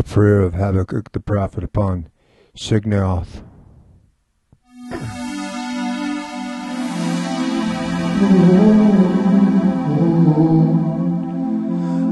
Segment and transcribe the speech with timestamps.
[0.00, 2.08] A prayer of Habakkuk the prophet upon
[2.56, 3.42] Shigionoth.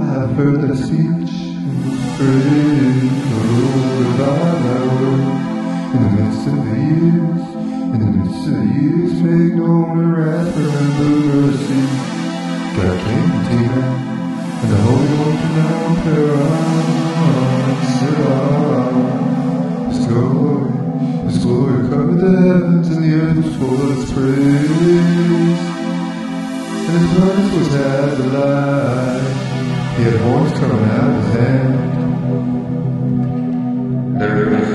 [0.04, 2.29] I've heard the speech and
[5.94, 7.44] in the midst of the years,
[7.94, 11.08] in the midst of the years, make known the wrath remember
[11.40, 11.82] mercy.
[12.76, 13.96] God came to Teman,
[14.60, 17.08] and the Holy One pronounced her
[27.19, 29.25] Presence was as the light.
[30.23, 31.75] Horns coming out of his hand.
[34.21, 34.69] There was.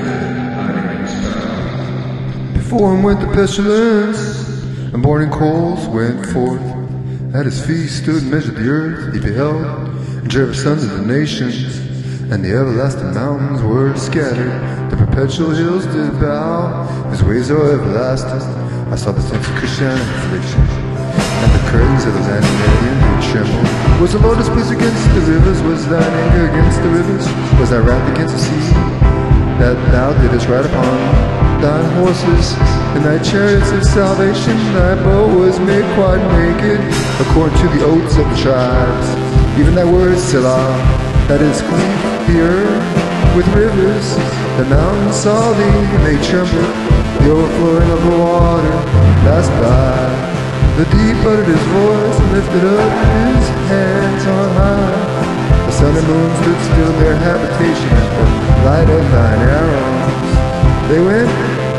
[2.52, 4.20] Before him went the pestilence,
[4.92, 6.60] and burning coals went forth.
[7.34, 9.14] At his feet stood measured the earth.
[9.14, 11.78] He beheld and drove asunder the nations,
[12.30, 14.52] and the everlasting mountains were scattered.
[14.90, 16.84] The perpetual hills did bow.
[17.10, 18.42] His ways are everlasting.
[18.92, 20.73] I saw the tents of in affliction,
[21.44, 22.40] and the curtains of the of
[22.80, 23.60] did tremble.
[24.00, 25.60] Was the Lord displeased against the rivers?
[25.62, 27.24] Was thine anger against the rivers?
[27.60, 28.72] Was thy wrath against the sea?
[29.60, 32.52] That thou didst ride upon thine horses,
[32.96, 36.80] and thy chariots of salvation, thy bow was made quite naked,
[37.20, 39.06] according to the oaths of the tribes.
[39.60, 40.76] Even thy words, Selah,
[41.28, 44.16] that is clean earth with rivers.
[44.58, 46.74] The mountains saw thee, and they trembled.
[47.20, 48.76] The overflowing of the water
[49.24, 50.23] passed by.
[50.74, 55.66] The deep uttered his voice and lifted up his hands on high.
[55.66, 58.26] The sun and moon stood still in their habitation at the
[58.66, 60.30] light of thine arrows.
[60.90, 61.30] They went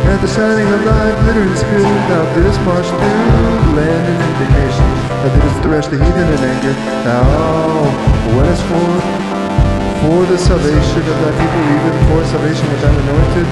[0.07, 1.83] at the shining of thy glittering spirit.
[2.07, 4.87] Thou didst march through the land in indignation.
[5.19, 6.73] Thou didst thresh the heathen in anger.
[7.03, 7.83] Thou
[8.31, 9.24] wentest forth
[10.05, 13.47] for the salvation of thy people, even for salvation of thine anointed.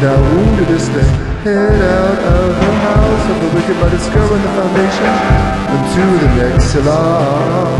[0.00, 1.04] Thou woundedest the
[1.44, 5.12] head out of the house of the wicked by discovering the foundation
[5.68, 7.76] unto the next Selah.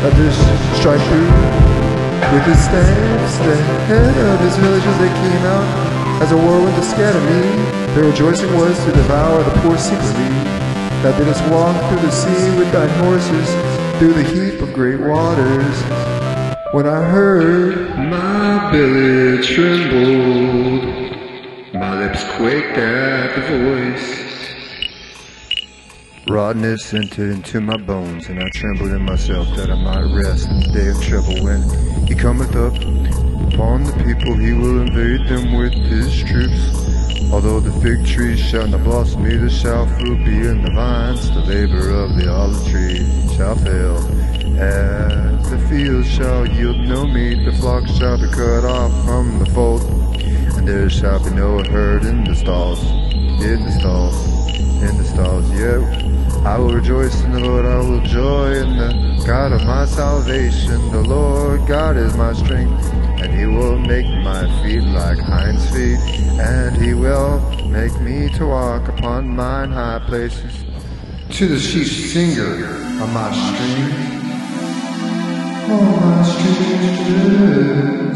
[0.00, 0.40] Thou didst
[0.80, 1.28] strike through
[2.32, 4.96] with his staves the head of his villagers.
[4.96, 5.68] They came out
[6.24, 7.42] as a whirlwind to scatter me.
[7.92, 10.32] Their rejoicing was to devour the poor secretly.
[11.04, 13.48] Thou didst walk through the sea with thine horses,
[13.98, 16.21] through the heap of great waters.
[16.72, 20.82] When I heard, my belly trembled,
[21.74, 24.22] my lips quaked at the voice.
[26.26, 30.60] Rottenness entered into my bones, and I trembled in myself that I might rest in
[30.60, 31.44] the day of trouble.
[31.44, 31.60] When
[32.06, 32.74] he cometh up
[33.52, 36.72] upon the people, he will invade them with his troops.
[37.30, 41.40] Although the fig tree shall not blossom, neither shall fruit be in the vines, the
[41.40, 43.04] labor of the olive tree
[43.36, 44.00] shall fail.
[45.82, 49.82] Fields shall yield no meat, the flock shall be cut off from the fold,
[50.54, 52.80] and there shall be no herd in the stalls,
[53.42, 54.14] in the stalls,
[54.80, 55.50] in the stalls.
[55.50, 55.82] Yet
[56.46, 60.78] I will rejoice in the Lord, I will joy in the God of my salvation.
[60.92, 62.86] The Lord God is my strength,
[63.20, 65.98] and he will make my feet like hinds feet,
[66.38, 70.64] and he will make me to walk upon mine high places.
[71.38, 72.66] To the chief singer
[73.02, 74.11] of my strength,
[75.64, 78.11] oh my strength.